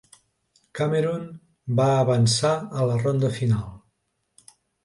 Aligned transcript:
Cameroon 0.79 1.27
va 1.81 1.87
avançar 1.97 2.55
a 2.81 2.89
la 2.93 2.99
ronda 3.05 3.33
final. 3.39 4.53